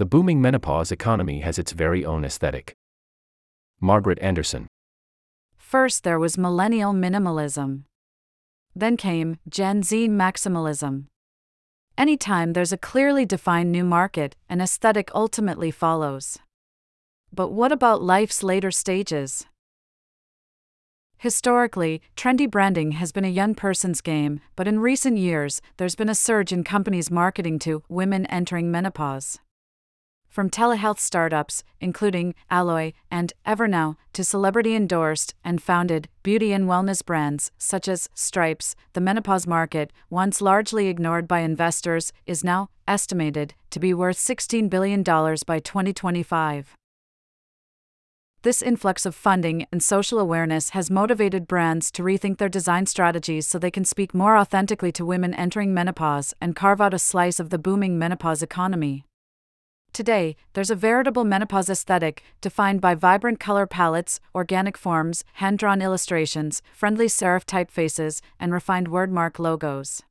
The 0.00 0.06
booming 0.06 0.40
menopause 0.40 0.90
economy 0.90 1.40
has 1.40 1.58
its 1.58 1.72
very 1.72 2.06
own 2.06 2.24
aesthetic. 2.24 2.74
Margaret 3.82 4.18
Anderson. 4.20 4.66
First, 5.58 6.04
there 6.04 6.18
was 6.18 6.38
millennial 6.38 6.94
minimalism. 6.94 7.82
Then 8.74 8.96
came 8.96 9.36
Gen 9.46 9.82
Z 9.82 10.08
maximalism. 10.08 11.04
Anytime 11.98 12.54
there's 12.54 12.72
a 12.72 12.78
clearly 12.78 13.26
defined 13.26 13.72
new 13.72 13.84
market, 13.84 14.36
an 14.48 14.62
aesthetic 14.62 15.10
ultimately 15.14 15.70
follows. 15.70 16.38
But 17.30 17.48
what 17.48 17.70
about 17.70 18.00
life's 18.00 18.42
later 18.42 18.70
stages? 18.70 19.44
Historically, 21.18 22.00
trendy 22.16 22.50
branding 22.50 22.92
has 22.92 23.12
been 23.12 23.26
a 23.26 23.36
young 23.40 23.54
person's 23.54 24.00
game, 24.00 24.40
but 24.56 24.66
in 24.66 24.80
recent 24.80 25.18
years, 25.18 25.60
there's 25.76 25.94
been 25.94 26.08
a 26.08 26.14
surge 26.14 26.54
in 26.54 26.64
companies 26.64 27.10
marketing 27.10 27.58
to 27.58 27.82
women 27.90 28.24
entering 28.28 28.70
menopause. 28.70 29.38
From 30.30 30.48
telehealth 30.48 31.00
startups, 31.00 31.64
including 31.80 32.36
Alloy 32.48 32.92
and 33.10 33.32
Evernow, 33.44 33.96
to 34.12 34.22
celebrity 34.22 34.76
endorsed 34.76 35.34
and 35.44 35.60
founded 35.60 36.08
beauty 36.22 36.52
and 36.52 36.68
wellness 36.68 37.04
brands 37.04 37.50
such 37.58 37.88
as 37.88 38.08
Stripes, 38.14 38.76
the 38.92 39.00
menopause 39.00 39.44
market, 39.48 39.92
once 40.08 40.40
largely 40.40 40.86
ignored 40.86 41.26
by 41.26 41.40
investors, 41.40 42.12
is 42.26 42.44
now 42.44 42.70
estimated 42.86 43.54
to 43.70 43.80
be 43.80 43.92
worth 43.92 44.18
$16 44.18 44.70
billion 44.70 45.02
by 45.02 45.58
2025. 45.58 46.76
This 48.42 48.62
influx 48.62 49.04
of 49.04 49.16
funding 49.16 49.66
and 49.72 49.82
social 49.82 50.20
awareness 50.20 50.70
has 50.70 50.92
motivated 50.92 51.48
brands 51.48 51.90
to 51.90 52.04
rethink 52.04 52.38
their 52.38 52.48
design 52.48 52.86
strategies 52.86 53.48
so 53.48 53.58
they 53.58 53.70
can 53.72 53.84
speak 53.84 54.14
more 54.14 54.36
authentically 54.36 54.92
to 54.92 55.04
women 55.04 55.34
entering 55.34 55.74
menopause 55.74 56.34
and 56.40 56.54
carve 56.54 56.80
out 56.80 56.94
a 56.94 57.00
slice 57.00 57.40
of 57.40 57.50
the 57.50 57.58
booming 57.58 57.98
menopause 57.98 58.44
economy. 58.44 59.04
Today, 60.00 60.36
there's 60.54 60.70
a 60.70 60.74
veritable 60.74 61.24
menopause 61.24 61.68
aesthetic, 61.68 62.22
defined 62.40 62.80
by 62.80 62.94
vibrant 62.94 63.38
color 63.38 63.66
palettes, 63.66 64.18
organic 64.34 64.78
forms, 64.78 65.24
hand 65.34 65.58
drawn 65.58 65.82
illustrations, 65.82 66.62
friendly 66.72 67.04
serif 67.04 67.44
typefaces, 67.44 68.22
and 68.40 68.50
refined 68.50 68.88
wordmark 68.88 69.38
logos. 69.38 70.02